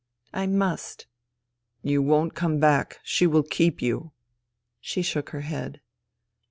[0.33, 1.05] "I must.""
[1.83, 2.99] You won't come back.
[3.03, 4.13] She will keep you."
[4.79, 5.79] She shook her head.